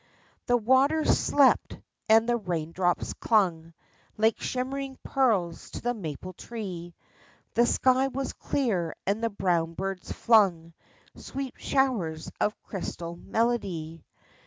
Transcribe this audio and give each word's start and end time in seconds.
The 0.47 0.57
waters 0.57 1.15
slept 1.15 1.77
and 2.09 2.27
the 2.27 2.37
raindrops 2.37 3.13
clung 3.13 3.75
Like 4.17 4.39
shimmering 4.39 4.97
pearls 5.03 5.69
to 5.69 5.81
the 5.83 5.93
maple 5.93 6.33
tree; 6.33 6.95
The 7.53 7.67
sky 7.67 8.07
was 8.07 8.33
clear 8.33 8.95
and 9.05 9.23
the 9.23 9.29
brown 9.29 9.73
birds 9.75 10.11
flung 10.11 10.73
Sweet 11.13 11.53
showers 11.59 12.31
of 12.41 12.59
crystal 12.63 13.15
melody. 13.15 14.03